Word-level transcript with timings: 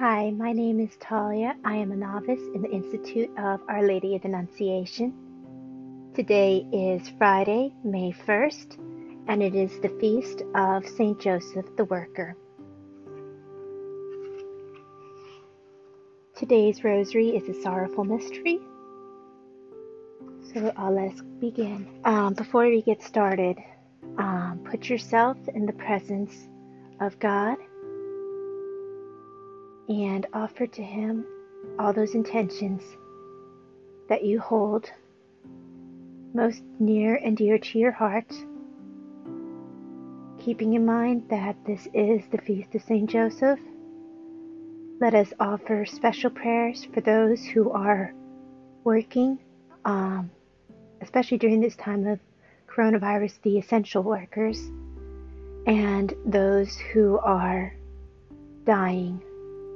Hi, 0.00 0.30
my 0.30 0.54
name 0.54 0.80
is 0.80 0.96
Talia. 0.98 1.54
I 1.62 1.76
am 1.76 1.92
a 1.92 1.94
novice 1.94 2.40
in 2.54 2.62
the 2.62 2.70
Institute 2.70 3.28
of 3.36 3.60
Our 3.68 3.82
Lady 3.82 4.16
of 4.16 4.24
Annunciation. 4.24 5.12
Today 6.14 6.64
is 6.72 7.06
Friday, 7.18 7.74
May 7.84 8.10
1st, 8.26 8.78
and 9.28 9.42
it 9.42 9.54
is 9.54 9.78
the 9.80 9.90
feast 10.00 10.40
of 10.54 10.88
St. 10.88 11.20
Joseph 11.20 11.66
the 11.76 11.84
Worker. 11.84 12.34
Today's 16.34 16.82
rosary 16.82 17.36
is 17.36 17.46
a 17.54 17.60
sorrowful 17.60 18.04
mystery. 18.04 18.58
So 20.54 20.72
uh, 20.78 20.90
let's 20.90 21.20
begin. 21.40 21.86
Um, 22.06 22.32
before 22.32 22.64
we 22.64 22.80
get 22.80 23.02
started, 23.02 23.58
um, 24.16 24.62
put 24.64 24.88
yourself 24.88 25.36
in 25.54 25.66
the 25.66 25.74
presence 25.74 26.48
of 27.00 27.18
God 27.18 27.58
and 29.90 30.26
offer 30.32 30.68
to 30.68 30.82
Him 30.82 31.26
all 31.78 31.92
those 31.92 32.14
intentions 32.14 32.82
that 34.08 34.24
you 34.24 34.38
hold 34.38 34.90
most 36.32 36.62
near 36.78 37.16
and 37.16 37.36
dear 37.36 37.58
to 37.58 37.78
your 37.78 37.90
heart, 37.90 38.32
keeping 40.38 40.74
in 40.74 40.86
mind 40.86 41.24
that 41.28 41.56
this 41.66 41.88
is 41.92 42.22
the 42.30 42.38
feast 42.38 42.72
of 42.74 42.82
St. 42.82 43.10
Joseph. 43.10 43.58
Let 45.00 45.14
us 45.14 45.32
offer 45.40 45.84
special 45.86 46.30
prayers 46.30 46.86
for 46.94 47.00
those 47.00 47.44
who 47.44 47.70
are 47.70 48.14
working, 48.84 49.40
um, 49.84 50.30
especially 51.00 51.38
during 51.38 51.60
this 51.60 51.74
time 51.74 52.06
of 52.06 52.20
coronavirus, 52.68 53.42
the 53.42 53.58
essential 53.58 54.04
workers, 54.04 54.60
and 55.66 56.14
those 56.24 56.76
who 56.76 57.18
are 57.18 57.74
dying 58.64 59.20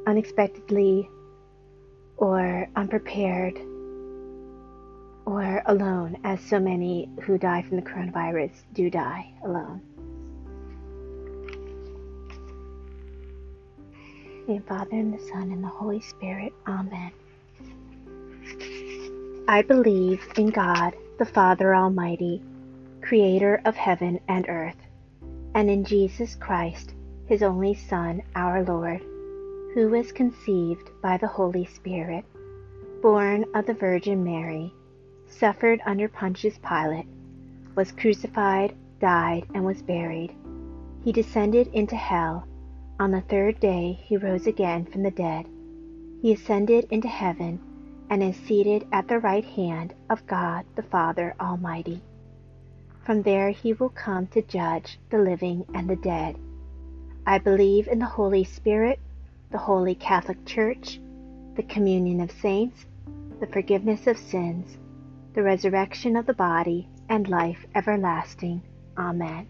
unexpectedly 0.07 1.09
or 2.17 2.69
unprepared 2.77 3.59
or 5.27 5.63
alone, 5.67 6.19
as 6.25 6.41
so 6.41 6.61
many 6.61 7.09
who 7.23 7.39
die 7.39 7.63
from 7.63 7.77
the 7.77 7.83
coronavirus 7.83 8.53
do 8.75 8.91
die 8.91 9.33
alone. 9.43 9.81
In 14.47 14.57
the 14.57 14.63
Father 14.69 14.91
and 14.93 15.15
the 15.15 15.25
Son 15.33 15.51
and 15.51 15.65
the 15.65 15.69
Holy 15.69 16.03
Spirit. 16.03 16.53
Amen. 16.69 17.11
I 19.49 19.63
believe 19.63 20.23
in 20.37 20.51
God, 20.51 20.95
the 21.19 21.25
Father 21.25 21.75
Almighty, 21.75 22.43
creator 23.01 23.63
of 23.65 23.75
heaven 23.75 24.21
and 24.29 24.47
earth, 24.49 24.77
and 25.55 25.71
in 25.71 25.85
Jesus 25.85 26.35
Christ, 26.35 26.93
his 27.27 27.43
only 27.43 27.75
Son, 27.75 28.23
our 28.35 28.63
Lord 28.63 29.01
who 29.75 29.89
was 29.89 30.13
conceived 30.13 30.89
by 31.03 31.17
the 31.17 31.27
Holy 31.27 31.65
Spirit, 31.65 32.25
born 33.03 33.45
of 33.55 33.67
the 33.67 33.75
Virgin 33.75 34.23
Mary, 34.23 34.73
suffered 35.27 35.81
under 35.85 36.09
Pontius 36.09 36.57
Pilate, 36.59 37.09
was 37.75 37.91
crucified, 37.91 38.73
died, 39.01 39.45
and 39.53 39.65
was 39.65 39.83
buried. 39.83 40.33
He 41.03 41.11
descended 41.11 41.67
into 41.73 41.97
hell. 41.97 42.47
On 43.01 43.11
the 43.11 43.23
third 43.23 43.59
day 43.59 43.99
he 44.05 44.17
rose 44.17 44.47
again 44.47 44.85
from 44.85 45.03
the 45.03 45.11
dead. 45.11 45.47
He 46.23 46.33
ascended 46.33 46.87
into 46.91 47.09
heaven 47.09 47.59
and 48.11 48.23
is 48.23 48.37
seated 48.37 48.87
at 48.93 49.09
the 49.09 49.19
right 49.19 49.45
hand 49.45 49.93
of 50.09 50.25
God 50.29 50.65
the 50.77 50.85
Father 50.85 51.35
Almighty. 51.41 52.01
From 53.03 53.23
there 53.23 53.51
he 53.51 53.73
will 53.73 53.89
come 53.89 54.29
to 54.29 54.43
judge 54.43 55.01
the 55.11 55.19
living 55.19 55.65
and 55.75 55.91
the 55.91 55.97
dead. 55.97 56.39
I 57.27 57.39
believe 57.39 57.89
in 57.89 57.99
the 57.99 58.07
Holy 58.07 58.45
Spirit 58.45 59.01
the 59.55 59.59
Holy 59.59 59.95
Catholic 59.95 60.45
Church, 60.45 60.99
the 61.55 61.63
communion 61.63 62.21
of 62.21 62.33
saints, 62.33 62.87
the 63.39 63.47
forgiveness 63.47 64.09
of 64.09 64.19
sins, 64.19 64.79
the 65.35 65.45
resurrection 65.45 66.17
of 66.17 66.27
the 66.27 66.35
body, 66.35 66.89
and 67.09 67.29
life 67.29 67.65
everlasting. 67.77 68.61
Amen. 68.99 69.47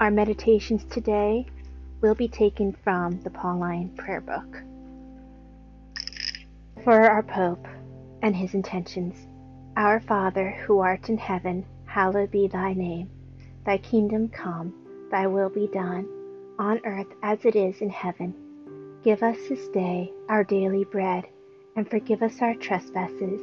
Our 0.00 0.10
meditations 0.10 0.84
today 0.84 1.44
will 2.00 2.14
be 2.14 2.28
taken 2.28 2.74
from 2.82 3.20
the 3.20 3.30
Pauline 3.30 3.90
Prayer 3.90 4.22
Book. 4.22 4.62
For 6.82 6.98
our 6.98 7.22
Pope 7.22 7.68
and 8.22 8.34
his 8.34 8.54
intentions, 8.54 9.26
Our 9.76 10.00
Father, 10.00 10.52
who 10.64 10.78
art 10.78 11.10
in 11.10 11.18
heaven, 11.18 11.66
hallowed 11.84 12.30
be 12.30 12.48
thy 12.48 12.72
name. 12.72 13.10
Thy 13.66 13.76
kingdom 13.76 14.30
come, 14.30 14.72
thy 15.10 15.26
will 15.26 15.50
be 15.50 15.66
done 15.66 16.08
on 16.58 16.80
earth 16.84 17.06
as 17.22 17.44
it 17.44 17.56
is 17.56 17.80
in 17.80 17.90
heaven. 17.90 18.34
Give 19.04 19.22
us 19.22 19.36
this 19.48 19.68
day 19.68 20.12
our 20.28 20.44
daily 20.44 20.84
bread, 20.84 21.26
and 21.76 21.88
forgive 21.88 22.22
us 22.22 22.40
our 22.40 22.54
trespasses, 22.54 23.40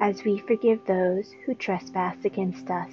as 0.00 0.24
we 0.24 0.38
forgive 0.38 0.84
those 0.84 1.32
who 1.44 1.54
trespass 1.54 2.16
against 2.24 2.70
us. 2.70 2.90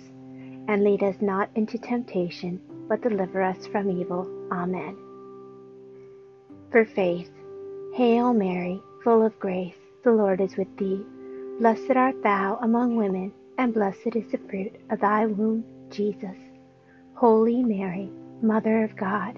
And 0.67 0.83
lead 0.83 1.03
us 1.03 1.15
not 1.21 1.49
into 1.55 1.77
temptation, 1.77 2.61
but 2.87 3.01
deliver 3.01 3.41
us 3.41 3.65
from 3.67 3.89
evil. 3.89 4.29
Amen. 4.51 4.97
For 6.71 6.85
faith, 6.85 7.31
Hail 7.93 8.33
Mary, 8.33 8.81
full 9.03 9.25
of 9.25 9.37
grace, 9.39 9.75
the 10.03 10.11
Lord 10.11 10.41
is 10.41 10.57
with 10.57 10.75
thee. 10.77 11.05
Blessed 11.59 11.91
art 11.91 12.21
thou 12.23 12.57
among 12.61 12.95
women, 12.95 13.31
and 13.57 13.73
blessed 13.73 14.15
is 14.15 14.31
the 14.31 14.39
fruit 14.49 14.75
of 14.89 14.99
thy 14.99 15.25
womb, 15.25 15.63
Jesus. 15.89 16.37
Holy 17.13 17.63
Mary, 17.63 18.09
Mother 18.41 18.83
of 18.83 18.95
God, 18.95 19.37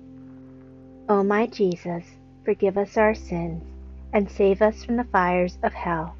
O 1.11 1.23
my 1.23 1.45
Jesus, 1.45 2.05
forgive 2.45 2.77
us 2.77 2.95
our 2.95 3.13
sins, 3.13 3.61
and 4.13 4.31
save 4.31 4.61
us 4.61 4.85
from 4.85 4.95
the 4.95 5.03
fires 5.03 5.57
of 5.61 5.73
hell. 5.73 6.15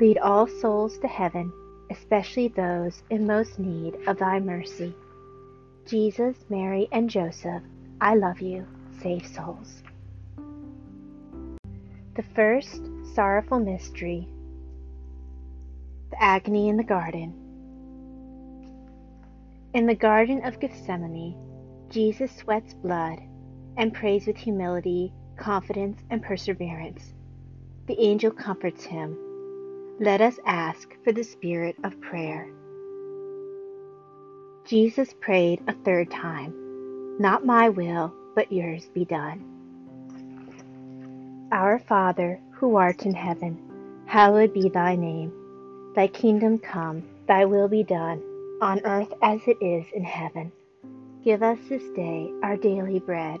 Lead 0.00 0.16
all 0.16 0.46
souls 0.46 0.96
to 1.00 1.06
heaven, 1.06 1.52
especially 1.90 2.48
those 2.48 3.02
in 3.10 3.26
most 3.26 3.58
need 3.58 3.96
of 4.06 4.16
thy 4.16 4.40
mercy. 4.40 4.94
Jesus, 5.84 6.42
Mary, 6.48 6.88
and 6.90 7.10
Joseph, 7.10 7.62
I 8.00 8.14
love 8.14 8.40
you. 8.40 8.66
Save 9.02 9.26
souls. 9.26 9.82
The 12.16 12.24
first 12.34 12.80
sorrowful 13.14 13.60
mystery, 13.60 14.26
the 16.08 16.22
agony 16.22 16.70
in 16.70 16.78
the 16.78 16.82
garden. 16.82 17.34
In 19.74 19.84
the 19.84 19.94
Garden 19.94 20.42
of 20.46 20.60
Gethsemane, 20.60 21.36
Jesus 21.90 22.34
sweats 22.34 22.72
blood 22.72 23.20
and 23.76 23.92
prays 23.92 24.26
with 24.26 24.36
humility, 24.36 25.12
confidence, 25.36 26.00
and 26.10 26.22
perseverance. 26.22 27.12
The 27.86 28.00
angel 28.00 28.30
comforts 28.30 28.84
him. 28.84 29.16
Let 30.00 30.20
us 30.20 30.38
ask 30.46 30.88
for 31.04 31.12
the 31.12 31.22
spirit 31.22 31.76
of 31.84 32.00
prayer. 32.00 32.48
Jesus 34.64 35.14
prayed 35.20 35.62
a 35.68 35.74
third 35.84 36.10
time, 36.10 36.54
Not 37.18 37.44
my 37.44 37.68
will, 37.68 38.12
but 38.34 38.52
yours 38.52 38.86
be 38.94 39.04
done. 39.04 39.50
Our 41.52 41.78
Father, 41.78 42.40
who 42.52 42.76
art 42.76 43.04
in 43.04 43.14
heaven, 43.14 44.02
hallowed 44.06 44.52
be 44.52 44.68
thy 44.68 44.96
name. 44.96 45.32
Thy 45.94 46.08
kingdom 46.08 46.58
come, 46.58 47.04
thy 47.28 47.44
will 47.44 47.68
be 47.68 47.82
done, 47.82 48.22
on 48.60 48.80
earth 48.84 49.12
as 49.22 49.40
it 49.46 49.58
is 49.60 49.84
in 49.92 50.02
heaven. 50.02 50.50
Give 51.22 51.42
us 51.42 51.58
this 51.68 51.88
day 51.90 52.30
our 52.42 52.56
daily 52.56 52.98
bread 52.98 53.40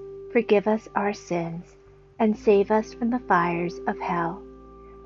Forgive 0.31 0.65
us 0.65 0.87
our 0.95 1.11
sins, 1.11 1.75
and 2.17 2.37
save 2.37 2.71
us 2.71 2.93
from 2.93 3.09
the 3.09 3.19
fires 3.19 3.81
of 3.85 3.99
hell. 3.99 4.41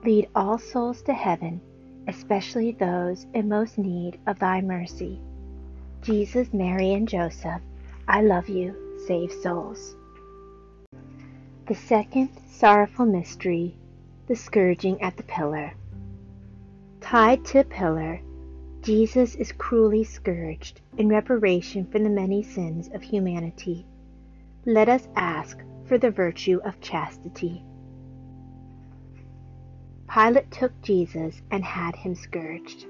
Lead 0.04 0.30
all 0.36 0.60
souls 0.60 1.02
to 1.02 1.14
heaven, 1.16 1.60
especially 2.08 2.74
those 2.74 3.26
in 3.34 3.50
most 3.50 3.80
need 3.80 4.20
of 4.28 4.38
thy 4.38 4.62
mercy. 4.62 5.20
Jesus, 6.04 6.54
Mary, 6.54 6.94
and 6.94 7.08
Joseph, 7.08 7.64
I 8.08 8.22
love 8.22 8.50
you. 8.50 8.76
Save 9.08 9.32
souls. 9.32 9.96
The 11.66 11.74
second 11.74 12.30
sorrowful 12.46 13.08
mystery, 13.08 13.76
the 14.28 14.36
scourging 14.36 15.02
at 15.02 15.18
the 15.18 15.24
pillar. 15.24 15.74
Tied 17.02 17.44
to 17.46 17.62
a 17.62 17.64
pillar, 17.64 18.22
Jesus 18.84 19.34
is 19.34 19.52
cruelly 19.52 20.04
scourged 20.04 20.82
in 21.00 21.10
reparation 21.10 21.88
for 21.88 21.98
the 21.98 22.10
many 22.10 22.44
sins 22.44 22.92
of 22.94 23.02
humanity 23.02 23.88
let 24.68 24.90
us 24.90 25.08
ask 25.16 25.60
for 25.88 26.00
the 26.00 26.10
virtue 26.10 26.60
of 26.66 26.82
chastity. 26.82 27.64
Pilate 30.12 30.50
took 30.50 30.72
Jesus 30.82 31.40
and 31.52 31.64
had 31.64 31.96
him 31.96 32.16
scourged. 32.16 32.88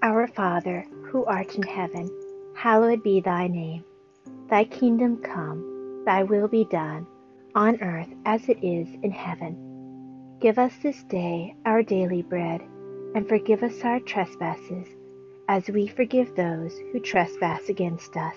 Our 0.00 0.28
Father, 0.28 0.86
who 1.06 1.24
art 1.24 1.56
in 1.56 1.62
heaven, 1.64 2.08
hallowed 2.54 3.02
be 3.02 3.20
thy 3.20 3.48
name. 3.48 3.84
Thy 4.48 4.62
kingdom 4.62 5.16
come, 5.16 6.02
thy 6.06 6.22
will 6.22 6.46
be 6.46 6.64
done, 6.66 7.04
on 7.56 7.82
earth 7.82 8.14
as 8.26 8.48
it 8.48 8.62
is 8.62 8.86
in 9.02 9.10
heaven. 9.10 10.36
Give 10.40 10.56
us 10.56 10.76
this 10.82 11.02
day 11.04 11.56
our 11.66 11.82
daily 11.82 12.22
bread, 12.22 12.62
and 13.16 13.28
forgive 13.28 13.64
us 13.64 13.82
our 13.82 13.98
trespasses, 13.98 14.86
as 15.48 15.68
we 15.68 15.88
forgive 15.88 16.36
those 16.36 16.78
who 16.92 17.00
trespass 17.00 17.68
against 17.68 18.16
us 18.16 18.36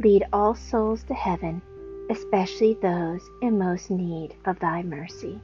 Lead 0.00 0.26
all 0.32 0.54
souls 0.54 1.02
to 1.04 1.14
heaven, 1.14 1.60
especially 2.08 2.74
those 2.74 3.28
in 3.42 3.58
most 3.58 3.90
need 3.90 4.34
of 4.44 4.58
thy 4.60 4.82
mercy. 4.82 5.40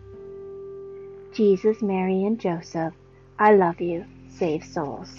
Jesus, 1.32 1.82
Mary, 1.82 2.24
and 2.24 2.38
Joseph, 2.38 2.94
I 3.38 3.54
love 3.54 3.80
you. 3.80 4.04
Save 4.28 4.64
souls. 4.64 5.16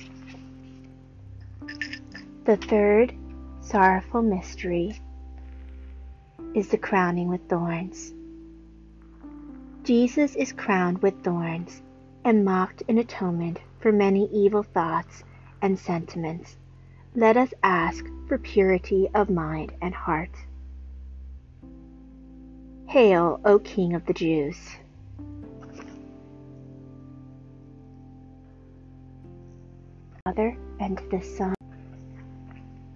The 2.46 2.56
third 2.56 3.14
sorrowful 3.60 4.22
mystery 4.22 5.02
is 6.54 6.70
the 6.70 6.78
crowning 6.78 7.28
with 7.28 7.50
thorns. 7.50 8.14
Jesus 9.84 10.36
is 10.36 10.54
crowned 10.54 11.02
with 11.02 11.24
thorns 11.24 11.82
and 12.24 12.46
mocked 12.46 12.84
in 12.88 12.98
atonement 12.98 13.60
for 13.80 13.92
many 13.92 14.30
evil 14.32 14.64
thoughts 14.64 15.24
and 15.62 15.78
sentiments. 15.78 16.56
Let 17.18 17.38
us 17.38 17.54
ask 17.64 18.06
for 18.28 18.38
purity 18.38 19.08
of 19.16 19.30
mind 19.30 19.72
and 19.82 19.96
heart. 19.96 20.32
Hail, 22.88 23.40
O 23.46 23.58
King 23.60 23.94
of 23.94 24.06
the 24.06 24.14
Jews! 24.14 24.58
Father, 30.26 30.58
and 30.82 31.02
the 31.10 31.22
Son. 31.22 31.56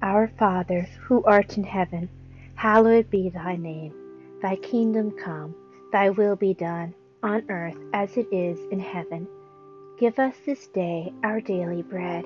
Our 0.01 0.27
Father, 0.37 0.81
who 0.99 1.23
art 1.23 1.57
in 1.57 1.63
heaven, 1.63 2.09
hallowed 2.55 3.09
be 3.09 3.29
thy 3.29 3.55
name. 3.55 3.93
Thy 4.41 4.57
kingdom 4.57 5.11
come, 5.11 5.55
thy 5.93 6.09
will 6.09 6.35
be 6.35 6.53
done, 6.53 6.93
on 7.23 7.49
earth 7.49 7.77
as 7.93 8.17
it 8.17 8.27
is 8.33 8.59
in 8.69 8.81
heaven. 8.81 9.29
Give 9.97 10.19
us 10.19 10.35
this 10.45 10.67
day 10.67 11.13
our 11.23 11.39
daily 11.39 11.83
bread, 11.83 12.25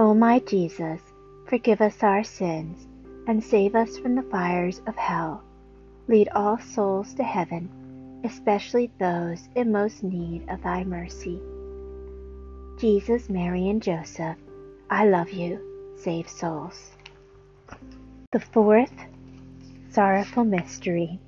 O 0.00 0.14
my 0.14 0.38
Jesus, 0.38 1.00
forgive 1.46 1.80
us 1.80 2.04
our 2.04 2.22
sins, 2.22 2.86
and 3.26 3.42
save 3.42 3.74
us 3.74 3.98
from 3.98 4.14
the 4.14 4.22
fires 4.22 4.80
of 4.86 4.94
hell. 4.94 5.42
Lead 6.06 6.28
all 6.36 6.56
souls 6.56 7.12
to 7.14 7.24
heaven, 7.24 7.68
especially 8.22 8.92
those 9.00 9.48
in 9.56 9.72
most 9.72 10.04
need 10.04 10.48
of 10.48 10.62
thy 10.62 10.84
mercy. 10.84 11.40
Jesus, 12.78 13.28
Mary, 13.28 13.68
and 13.68 13.82
Joseph, 13.82 14.36
I 14.88 15.08
love 15.08 15.30
you. 15.30 15.60
Save 15.96 16.28
souls. 16.28 16.92
The 18.30 18.38
fourth 18.38 18.94
sorrowful 19.90 20.44
mystery, 20.44 21.18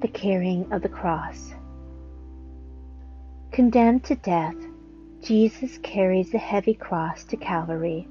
the 0.00 0.06
carrying 0.06 0.72
of 0.72 0.82
the 0.82 0.88
cross. 0.88 1.54
Condemned 3.50 4.04
to 4.04 4.14
death, 4.14 4.54
Jesus 5.22 5.78
carries 5.82 6.30
the 6.30 6.38
heavy 6.38 6.74
cross 6.74 7.24
to 7.24 7.36
Calvary. 7.36 8.08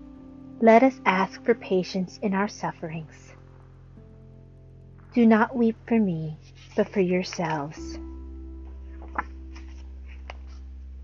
Let 0.61 0.83
us 0.83 1.01
ask 1.05 1.43
for 1.43 1.55
patience 1.55 2.19
in 2.21 2.33
our 2.35 2.47
sufferings. 2.47 3.33
Do 5.13 5.25
not 5.25 5.55
weep 5.55 5.75
for 5.87 5.99
me, 5.99 6.37
but 6.75 6.87
for 6.87 7.01
yourselves. 7.01 7.97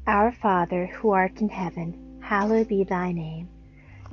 Our 0.05 0.31
Father, 0.31 0.85
who 0.85 1.09
art 1.09 1.41
in 1.41 1.49
heaven, 1.49 2.19
hallowed 2.21 2.67
be 2.67 2.83
thy 2.83 3.11
name. 3.11 3.49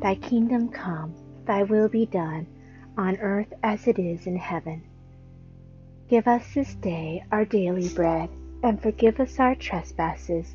Thy 0.01 0.15
kingdom 0.15 0.71
come, 0.71 1.15
thy 1.45 1.65
will 1.65 1.89
be 1.89 2.07
done, 2.07 2.47
on 2.97 3.19
earth 3.19 3.53
as 3.63 3.87
it 3.87 3.99
is 3.99 4.27
in 4.27 4.37
heaven. 4.37 4.83
Give 6.09 6.27
us 6.27 6.55
this 6.55 6.75
day 6.77 7.25
our 7.31 7.45
daily 7.45 7.91
bread, 7.91 8.31
and 8.63 8.81
forgive 8.81 9.21
us 9.21 9.39
our 9.39 9.55
trespasses, 9.55 10.55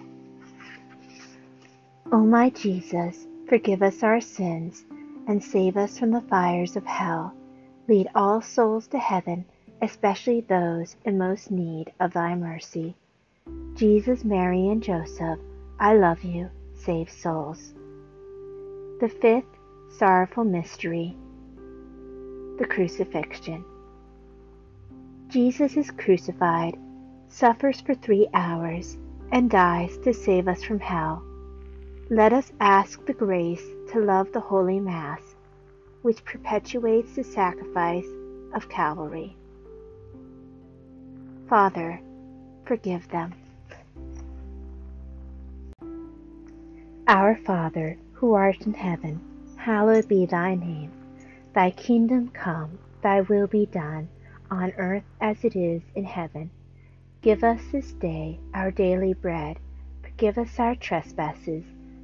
O 2.13 2.19
my 2.19 2.49
Jesus, 2.49 3.25
forgive 3.47 3.81
us 3.81 4.03
our 4.03 4.19
sins, 4.19 4.85
and 5.27 5.41
save 5.41 5.77
us 5.77 5.97
from 5.97 6.11
the 6.11 6.19
fires 6.19 6.75
of 6.75 6.85
hell. 6.85 7.33
Lead 7.87 8.09
all 8.13 8.41
souls 8.41 8.85
to 8.87 8.99
heaven, 8.99 9.45
especially 9.81 10.41
those 10.41 10.97
in 11.05 11.17
most 11.17 11.51
need 11.51 11.93
of 12.01 12.11
thy 12.11 12.35
mercy. 12.35 12.97
Jesus, 13.75 14.25
Mary, 14.25 14.67
and 14.67 14.83
Joseph, 14.83 15.39
I 15.79 15.95
love 15.95 16.21
you. 16.23 16.49
Save 16.73 17.09
souls. 17.09 17.73
The 18.99 19.07
fifth 19.21 19.45
sorrowful 19.97 20.43
mystery, 20.43 21.15
the 22.57 22.67
crucifixion. 22.67 23.63
Jesus 25.29 25.77
is 25.77 25.91
crucified, 25.91 26.77
suffers 27.29 27.79
for 27.79 27.95
three 27.95 28.27
hours, 28.33 28.97
and 29.31 29.49
dies 29.49 29.97
to 29.99 30.13
save 30.13 30.49
us 30.49 30.61
from 30.61 30.81
hell. 30.81 31.23
Let 32.13 32.33
us 32.33 32.51
ask 32.59 33.05
the 33.05 33.13
grace 33.13 33.63
to 33.93 34.01
love 34.01 34.33
the 34.33 34.41
Holy 34.41 34.81
Mass, 34.81 35.21
which 36.01 36.25
perpetuates 36.25 37.15
the 37.15 37.23
sacrifice 37.23 38.05
of 38.53 38.67
Calvary. 38.67 39.37
Father, 41.47 42.01
forgive 42.65 43.07
them. 43.07 43.33
Our 47.07 47.37
Father, 47.37 47.97
who 48.11 48.33
art 48.33 48.59
in 48.65 48.73
heaven, 48.73 49.21
hallowed 49.55 50.09
be 50.09 50.25
thy 50.25 50.55
name. 50.55 50.91
Thy 51.53 51.71
kingdom 51.71 52.27
come, 52.33 52.77
thy 53.01 53.21
will 53.21 53.47
be 53.47 53.67
done, 53.67 54.09
on 54.49 54.73
earth 54.75 55.05
as 55.21 55.45
it 55.45 55.55
is 55.55 55.81
in 55.95 56.03
heaven. 56.03 56.51
Give 57.21 57.41
us 57.41 57.61
this 57.71 57.93
day 57.93 58.37
our 58.53 58.69
daily 58.69 59.13
bread. 59.13 59.59
Forgive 60.03 60.37
us 60.37 60.59
our 60.59 60.75
trespasses, 60.75 61.63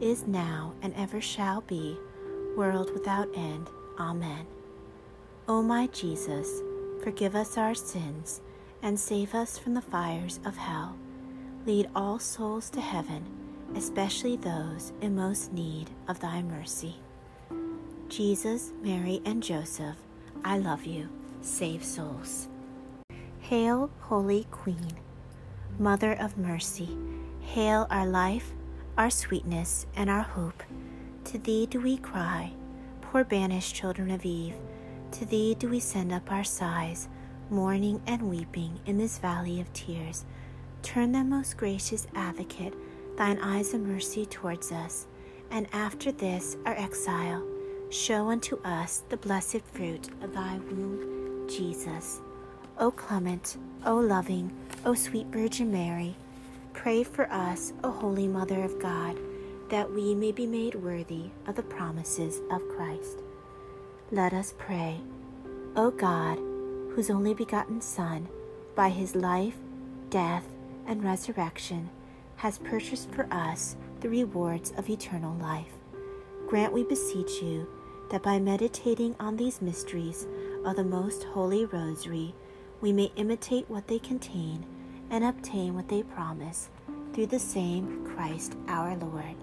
is 0.00 0.26
now, 0.26 0.72
and 0.82 0.94
ever 0.96 1.20
shall 1.20 1.60
be, 1.62 1.96
world 2.56 2.92
without 2.92 3.28
end. 3.36 3.68
Amen. 3.98 4.46
O 5.48 5.62
my 5.62 5.86
Jesus, 5.88 6.62
forgive 7.02 7.34
us 7.34 7.56
our 7.56 7.74
sins, 7.74 8.40
and 8.82 8.98
save 8.98 9.34
us 9.34 9.58
from 9.58 9.74
the 9.74 9.82
fires 9.82 10.40
of 10.44 10.56
hell. 10.56 10.96
Lead 11.66 11.88
all 11.94 12.18
souls 12.18 12.70
to 12.70 12.80
heaven, 12.80 13.24
especially 13.74 14.36
those 14.36 14.92
in 15.00 15.16
most 15.16 15.52
need 15.52 15.90
of 16.06 16.20
thy 16.20 16.42
mercy. 16.42 16.96
Jesus, 18.08 18.72
Mary, 18.82 19.20
and 19.24 19.42
Joseph, 19.42 19.96
I 20.44 20.58
love 20.58 20.84
you. 20.86 21.08
Save 21.40 21.84
souls. 21.84 22.48
Hail, 23.40 23.90
Holy 24.00 24.44
Queen, 24.50 24.92
Mother 25.78 26.14
of 26.14 26.36
Mercy. 26.36 26.96
Hail 27.40 27.86
our 27.90 28.06
life, 28.06 28.52
our 28.98 29.10
sweetness, 29.10 29.86
and 29.94 30.10
our 30.10 30.22
hope. 30.22 30.62
To 31.26 31.38
thee 31.38 31.66
do 31.66 31.80
we 31.80 31.96
cry, 31.96 32.52
poor 33.00 33.22
banished 33.22 33.74
children 33.74 34.10
of 34.10 34.24
Eve. 34.24 34.56
To 35.12 35.24
thee 35.24 35.54
do 35.54 35.68
we 35.68 35.78
send 35.78 36.12
up 36.12 36.30
our 36.32 36.42
sighs, 36.42 37.08
mourning 37.48 38.02
and 38.08 38.28
weeping 38.28 38.80
in 38.86 38.98
this 38.98 39.18
valley 39.18 39.60
of 39.60 39.72
tears. 39.72 40.24
Turn 40.82 41.12
then, 41.12 41.30
most 41.30 41.56
gracious 41.56 42.08
advocate, 42.16 42.74
thine 43.16 43.38
eyes 43.38 43.72
of 43.72 43.80
mercy 43.80 44.26
towards 44.26 44.72
us, 44.72 45.06
and 45.50 45.68
after 45.72 46.10
this 46.10 46.56
our 46.66 46.74
exile, 46.74 47.46
show 47.90 48.28
unto 48.28 48.60
us 48.64 49.04
the 49.08 49.16
blessed 49.16 49.62
fruit 49.72 50.08
of 50.22 50.34
thy 50.34 50.58
womb, 50.70 51.46
Jesus. 51.48 52.20
O 52.78 52.90
clement, 52.90 53.56
O 53.86 53.96
loving, 53.96 54.52
O 54.84 54.94
sweet 54.94 55.26
Virgin 55.28 55.70
Mary, 55.70 56.16
pray 56.78 57.02
for 57.02 57.28
us, 57.32 57.72
O 57.82 57.90
Holy 57.90 58.28
Mother 58.28 58.62
of 58.62 58.78
God, 58.78 59.18
that 59.68 59.92
we 59.92 60.14
may 60.14 60.30
be 60.30 60.46
made 60.46 60.76
worthy 60.76 61.24
of 61.48 61.56
the 61.56 61.62
promises 61.64 62.40
of 62.52 62.68
Christ. 62.68 63.18
Let 64.12 64.32
us 64.32 64.54
pray. 64.56 65.00
O 65.74 65.90
God, 65.90 66.38
whose 66.94 67.10
only 67.10 67.34
begotten 67.34 67.80
Son, 67.80 68.28
by 68.76 68.90
his 68.90 69.16
life, 69.16 69.56
death, 70.08 70.44
and 70.86 71.02
resurrection, 71.02 71.90
has 72.36 72.58
purchased 72.58 73.10
for 73.10 73.26
us 73.32 73.74
the 73.98 74.08
rewards 74.08 74.72
of 74.78 74.88
eternal 74.88 75.34
life, 75.38 75.72
grant, 76.46 76.72
we 76.72 76.84
beseech 76.84 77.42
you, 77.42 77.66
that 78.12 78.22
by 78.22 78.38
meditating 78.38 79.16
on 79.18 79.36
these 79.36 79.60
mysteries 79.60 80.28
of 80.64 80.76
the 80.76 80.84
most 80.84 81.24
holy 81.24 81.64
Rosary, 81.64 82.36
we 82.80 82.92
may 82.92 83.10
imitate 83.16 83.68
what 83.68 83.88
they 83.88 83.98
contain 83.98 84.64
and 85.10 85.24
obtain 85.24 85.74
what 85.74 85.88
they 85.88 86.02
promise 86.02 86.68
through 87.12 87.26
the 87.26 87.38
same 87.38 88.06
Christ 88.14 88.56
our 88.68 88.96
Lord. 88.96 89.34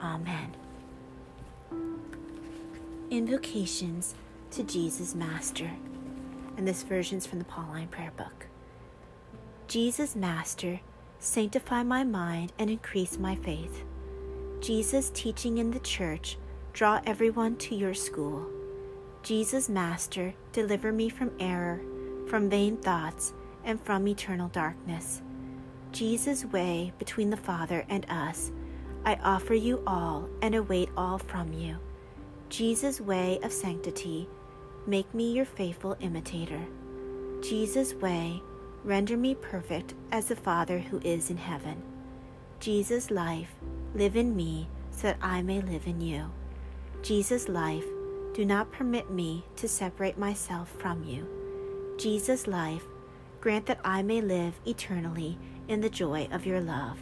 Amen. 0.00 0.54
Invocations 3.10 4.14
to 4.50 4.62
Jesus 4.62 5.14
Master. 5.14 5.70
And 6.56 6.66
this 6.66 6.82
version's 6.82 7.26
from 7.26 7.38
the 7.38 7.44
Pauline 7.44 7.88
Prayer 7.88 8.12
Book. 8.16 8.46
Jesus 9.66 10.14
Master, 10.14 10.80
sanctify 11.18 11.82
my 11.82 12.04
mind 12.04 12.52
and 12.58 12.70
increase 12.70 13.18
my 13.18 13.34
faith. 13.36 13.82
Jesus 14.60 15.10
teaching 15.14 15.58
in 15.58 15.70
the 15.70 15.80
church, 15.80 16.36
draw 16.72 17.00
everyone 17.06 17.56
to 17.56 17.74
your 17.74 17.94
school. 17.94 18.46
Jesus 19.22 19.68
Master, 19.68 20.34
deliver 20.52 20.92
me 20.92 21.08
from 21.08 21.32
error, 21.40 21.80
from 22.28 22.50
vain 22.50 22.76
thoughts, 22.76 23.32
and 23.64 23.80
from 23.80 24.06
eternal 24.08 24.48
darkness. 24.48 25.22
Jesus' 25.92 26.44
way 26.44 26.92
between 26.98 27.30
the 27.30 27.36
Father 27.36 27.84
and 27.88 28.04
us, 28.10 28.50
I 29.04 29.14
offer 29.22 29.54
you 29.54 29.82
all 29.86 30.28
and 30.42 30.54
await 30.54 30.88
all 30.96 31.18
from 31.18 31.52
you. 31.52 31.78
Jesus' 32.48 33.00
way 33.00 33.38
of 33.42 33.52
sanctity, 33.52 34.28
make 34.86 35.12
me 35.14 35.32
your 35.32 35.44
faithful 35.44 35.96
imitator. 36.00 36.60
Jesus' 37.42 37.94
way, 37.94 38.42
render 38.84 39.16
me 39.16 39.34
perfect 39.34 39.94
as 40.12 40.26
the 40.26 40.36
Father 40.36 40.78
who 40.78 41.00
is 41.04 41.30
in 41.30 41.36
heaven. 41.36 41.82
Jesus' 42.60 43.10
life, 43.10 43.54
live 43.94 44.16
in 44.16 44.34
me 44.34 44.68
so 44.90 45.08
that 45.08 45.18
I 45.20 45.42
may 45.42 45.60
live 45.60 45.86
in 45.86 46.00
you. 46.00 46.30
Jesus' 47.02 47.48
life, 47.48 47.84
do 48.32 48.44
not 48.44 48.72
permit 48.72 49.10
me 49.10 49.44
to 49.56 49.68
separate 49.68 50.18
myself 50.18 50.68
from 50.78 51.04
you. 51.04 51.26
Jesus' 51.98 52.46
life, 52.46 52.84
grant 53.44 53.66
that 53.66 53.78
I 53.84 54.00
may 54.00 54.22
live 54.22 54.58
eternally 54.64 55.36
in 55.68 55.82
the 55.82 55.90
joy 55.90 56.26
of 56.32 56.46
your 56.46 56.62
love. 56.62 56.96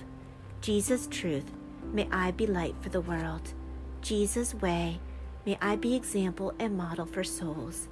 Jesus' 0.61 1.07
truth, 1.07 1.45
may 1.93 2.09
I 2.11 2.33
be 2.33 2.49
light 2.49 2.75
for 2.81 2.89
the 2.89 3.01
world. 3.01 3.55
Jesus' 4.01 4.53
way, 4.53 4.99
may 5.47 5.57
I 5.63 5.77
be 5.77 5.95
example 5.95 6.53
and 6.59 6.77
model 6.77 7.07
for 7.07 7.23
souls. 7.23 7.87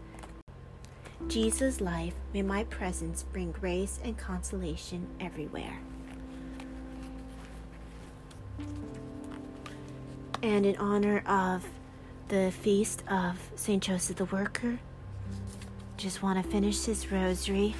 Jesus' 1.28 1.80
life, 1.80 2.14
may 2.34 2.42
my 2.42 2.64
presence 2.64 3.22
bring 3.22 3.52
grace 3.52 4.00
and 4.02 4.18
consolation 4.18 5.06
everywhere. 5.20 5.78
And 10.42 10.66
in 10.66 10.74
honor 10.74 11.22
of 11.24 11.64
the 12.26 12.50
feast 12.50 13.04
of 13.08 13.38
St. 13.54 13.80
Joseph 13.80 14.16
the 14.16 14.24
Worker, 14.24 14.80
just 15.96 16.20
want 16.20 16.42
to 16.42 16.50
finish 16.50 16.80
this 16.80 17.12
rosary 17.12 17.76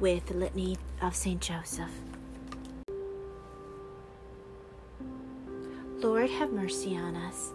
with 0.00 0.26
the 0.26 0.34
litany 0.34 0.76
of 1.02 1.14
St. 1.14 1.40
Joseph. 1.40 1.90
Lord, 5.98 6.30
have 6.30 6.52
mercy 6.52 6.96
on 6.96 7.16
us. 7.16 7.52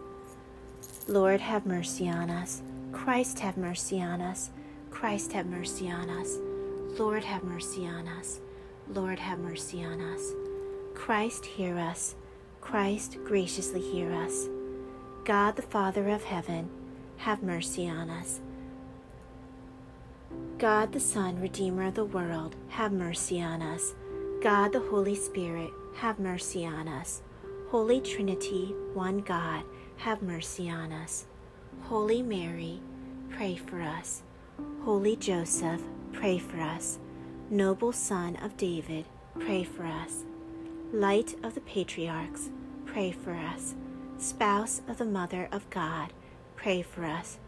Lord, 1.08 1.40
have 1.42 1.66
mercy 1.66 2.10
on 2.10 2.30
us. 2.30 2.62
Christ, 2.92 3.40
have 3.40 3.58
mercy 3.58 4.02
on 4.02 4.22
us. 4.22 4.50
Christ, 4.90 5.32
have 5.34 5.46
mercy 5.46 5.90
on 5.90 6.10
us. 6.10 6.38
Lord, 7.00 7.24
have 7.24 7.44
mercy 7.44 7.88
on 7.88 8.08
us. 8.08 8.42
Lord, 8.88 9.20
have 9.20 9.40
mercy 9.40 9.84
on 9.84 10.02
us. 10.02 10.34
Christ, 10.94 11.46
hear 11.46 11.78
us. 11.78 12.16
Christ, 12.60 13.18
graciously 13.24 13.82
hear 13.82 14.12
us. 14.12 14.48
God, 15.24 15.56
the 15.56 15.62
Father 15.62 16.10
of 16.10 16.24
heaven, 16.24 16.70
have 17.18 17.44
mercy 17.44 17.88
on 17.88 18.10
us. 18.10 18.42
God, 20.62 20.92
the 20.92 21.00
Son, 21.00 21.42
Redeemer 21.42 21.88
of 21.88 21.96
the 21.96 22.06
world, 22.06 22.56
have 22.70 22.92
mercy 22.92 23.42
on 23.42 23.64
us. 23.64 23.96
God, 24.44 24.72
the 24.72 24.80
Holy 24.80 25.16
Spirit, 25.16 25.72
have 25.96 26.20
mercy 26.20 26.68
on 26.68 26.88
us. 26.88 27.24
Holy 27.70 28.00
Trinity, 28.00 28.76
one 28.94 29.22
God, 29.22 29.64
have 29.98 30.22
mercy 30.22 30.70
on 30.70 30.92
us. 30.92 31.26
Holy 31.86 32.22
Mary, 32.22 32.80
pray 33.32 33.56
for 33.56 33.82
us. 33.82 34.22
Holy 34.84 35.16
Joseph, 35.16 35.82
pray 36.14 36.38
for 36.38 36.62
us. 36.62 37.00
Noble 37.50 37.92
Son 37.92 38.36
of 38.36 38.56
David, 38.56 39.06
pray 39.40 39.64
for 39.64 39.84
us. 39.84 40.26
Light 40.94 41.34
of 41.42 41.56
the 41.56 41.62
Patriarchs, 41.62 42.52
pray 42.86 43.12
for 43.12 43.34
us. 43.34 43.74
Spouse 44.20 44.84
of 44.88 45.00
the 45.00 45.06
Mother 45.06 45.50
of 45.52 45.68
God, 45.72 46.14
pray 46.56 46.84
for 46.84 47.04
us. 47.04 47.40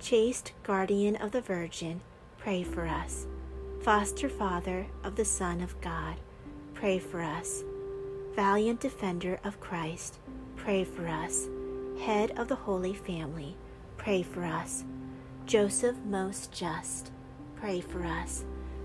Chaste 0.00 0.52
Guardian 0.62 1.14
of 1.16 1.32
the 1.32 1.42
Virgin, 1.42 2.00
pray 2.38 2.62
for 2.62 2.86
us. 2.86 3.26
foster 3.82 4.28
father 4.28 4.86
of 5.04 5.16
the 5.16 5.24
Son 5.24 5.60
of 5.60 5.78
God, 5.80 6.16
pray 6.74 6.98
for 6.98 7.20
us. 7.20 7.64
Valiant 8.34 8.80
defender 8.80 9.38
of 9.44 9.60
Christ, 9.60 10.18
pray 10.56 10.84
for 10.84 11.06
us. 11.08 11.48
Head 12.00 12.38
of 12.38 12.48
the 12.48 12.54
Holy 12.54 12.94
Family, 12.94 13.56
pray 13.96 14.22
for 14.22 14.44
us. 14.44 14.84
Joseph 15.46 15.96
most 16.06 16.52
just, 16.52 17.10
pray 17.56 17.80
for 17.80 18.04
us. 18.04 18.44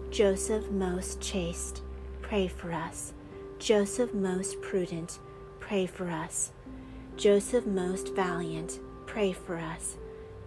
Joseph 0.10 0.70
most 0.72 1.22
chaste, 1.22 1.82
pray 2.22 2.48
for 2.48 2.72
us. 2.72 3.13
Joseph 3.60 4.13
most 4.13 4.62
prudent, 4.62 5.20
pray 5.60 5.86
for 5.86 6.10
us. 6.10 6.52
Joseph 7.16 7.66
most 7.66 8.16
valiant, 8.16 8.80
pray 9.06 9.32
for 9.32 9.58
us. 9.58 9.98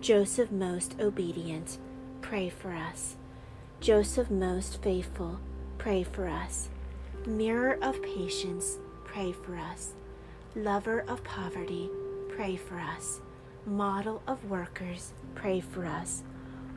Joseph 0.00 0.50
most 0.50 1.00
obedient, 1.00 1.78
pray 2.28 2.48
for 2.48 2.72
us. 2.72 3.14
Joseph 3.78 4.30
most 4.32 4.82
faithful, 4.82 5.38
pray 5.78 6.02
for 6.02 6.26
us. 6.26 6.68
Mirror 7.24 7.78
of 7.80 8.02
patience, 8.02 8.78
pray 9.04 9.30
for 9.30 9.56
us. 9.56 9.92
Lover 10.56 11.04
of 11.06 11.22
poverty, 11.22 11.88
pray 12.28 12.56
for 12.56 12.80
us. 12.80 13.20
Model 13.64 14.22
of 14.26 14.44
workers, 14.50 15.12
pray 15.36 15.60
for 15.60 15.86
us. 15.86 16.24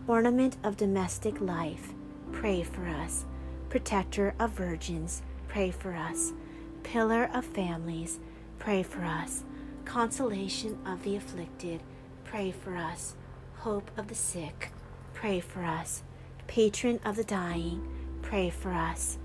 Ornament 0.08 0.56
of 0.64 0.78
domestic 0.78 1.42
life, 1.42 1.94
pray 2.32 2.62
for 2.62 2.88
us. 2.88 3.26
Protector 3.70 4.36
of 4.40 4.52
virgins, 4.52 5.24
pray 5.48 5.72
for 5.72 5.96
us. 5.96 6.32
Pillar 6.84 7.28
of 7.34 7.44
families, 7.44 8.20
pray 8.60 8.84
for 8.84 9.04
us. 9.04 9.44
Consolation 9.84 10.78
of 10.86 11.04
the 11.04 11.16
afflicted, 11.16 11.82
pray 12.24 12.52
for 12.52 12.76
us. 12.76 13.16
Hope 13.58 13.90
of 13.98 14.10
the 14.10 14.16
sick, 14.16 14.72
pray 15.20 15.42
for 15.42 15.66
us. 15.66 16.02
Patron 16.48 16.98
of 17.04 17.18
the 17.18 17.26
dying, 17.26 17.86
pray 18.22 18.50
for 18.50 18.72
us. 18.72 19.18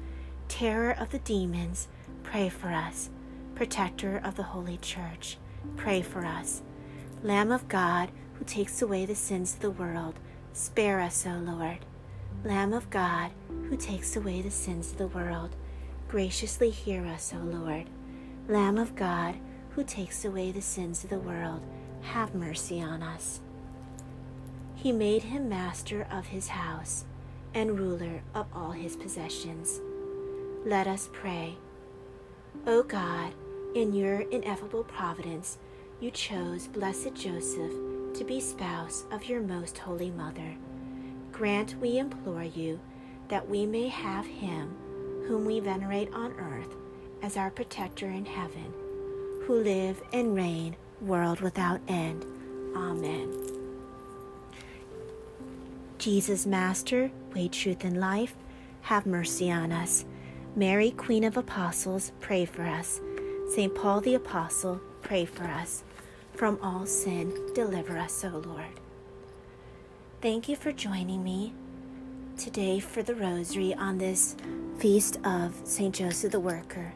Terror 0.48 0.90
of 0.90 1.10
the 1.10 1.20
demons, 1.20 1.86
pray 2.24 2.48
for 2.48 2.66
us. 2.66 3.10
Protector 3.54 4.20
of 4.24 4.34
the 4.34 4.42
Holy 4.42 4.76
Church, 4.78 5.38
pray 5.76 6.02
for 6.02 6.26
us. 6.26 6.62
Lamb 7.22 7.52
of 7.52 7.68
God, 7.68 8.10
who 8.32 8.44
takes 8.44 8.82
away 8.82 9.06
the 9.06 9.14
sins 9.14 9.54
of 9.54 9.60
the 9.60 9.70
world, 9.70 10.18
spare 10.52 10.98
us, 10.98 11.24
O 11.28 11.38
Lord. 11.38 11.78
Lamb 12.42 12.72
of 12.72 12.90
God, 12.90 13.30
who 13.68 13.76
takes 13.76 14.16
away 14.16 14.42
the 14.42 14.50
sins 14.50 14.90
of 14.90 14.98
the 14.98 15.06
world, 15.06 15.54
graciously 16.08 16.70
hear 16.70 17.06
us, 17.06 17.32
O 17.32 17.38
Lord. 17.38 17.88
Lamb 18.48 18.78
of 18.78 18.96
God, 18.96 19.36
who 19.70 19.84
takes 19.84 20.24
away 20.24 20.50
the 20.50 20.60
sins 20.60 21.04
of 21.04 21.10
the 21.10 21.20
world, 21.20 21.62
have 22.00 22.34
mercy 22.34 22.82
on 22.82 23.00
us. 23.00 23.38
He 24.84 24.92
made 24.92 25.22
him 25.22 25.48
master 25.48 26.06
of 26.10 26.26
his 26.26 26.48
house 26.48 27.06
and 27.54 27.78
ruler 27.78 28.20
of 28.34 28.44
all 28.54 28.72
his 28.72 28.96
possessions. 28.96 29.80
Let 30.66 30.86
us 30.86 31.08
pray. 31.10 31.54
O 32.66 32.82
God, 32.82 33.32
in 33.74 33.94
your 33.94 34.20
ineffable 34.20 34.84
providence, 34.84 35.56
you 36.00 36.10
chose 36.10 36.66
blessed 36.66 37.14
Joseph 37.14 37.72
to 38.12 38.24
be 38.26 38.40
spouse 38.40 39.04
of 39.10 39.24
your 39.24 39.40
most 39.40 39.78
holy 39.78 40.10
mother. 40.10 40.54
Grant, 41.32 41.76
we 41.80 41.96
implore 41.96 42.44
you, 42.44 42.78
that 43.28 43.48
we 43.48 43.64
may 43.64 43.88
have 43.88 44.26
him 44.26 44.76
whom 45.26 45.46
we 45.46 45.60
venerate 45.60 46.12
on 46.12 46.34
earth 46.38 46.76
as 47.22 47.38
our 47.38 47.50
protector 47.50 48.08
in 48.10 48.26
heaven, 48.26 48.70
who 49.46 49.62
live 49.62 50.02
and 50.12 50.36
reign 50.36 50.76
world 51.00 51.40
without 51.40 51.80
end. 51.88 52.26
Amen. 52.76 53.53
Jesus, 56.04 56.44
Master, 56.44 57.10
way, 57.34 57.48
truth, 57.48 57.82
and 57.82 57.98
life, 57.98 58.34
have 58.82 59.06
mercy 59.06 59.50
on 59.50 59.72
us. 59.72 60.04
Mary, 60.54 60.90
Queen 60.90 61.24
of 61.24 61.38
Apostles, 61.38 62.12
pray 62.20 62.44
for 62.44 62.60
us. 62.60 63.00
St. 63.54 63.74
Paul 63.74 64.02
the 64.02 64.14
Apostle, 64.14 64.82
pray 65.00 65.24
for 65.24 65.44
us. 65.44 65.82
From 66.34 66.58
all 66.62 66.84
sin, 66.84 67.32
deliver 67.54 67.96
us, 67.96 68.22
O 68.22 68.42
Lord. 68.44 68.80
Thank 70.20 70.46
you 70.46 70.56
for 70.56 70.72
joining 70.72 71.24
me 71.24 71.54
today 72.36 72.80
for 72.80 73.02
the 73.02 73.14
Rosary 73.14 73.72
on 73.72 73.96
this 73.96 74.36
feast 74.76 75.18
of 75.24 75.58
St. 75.64 75.94
Joseph 75.94 76.32
the 76.32 76.38
Worker. 76.38 76.92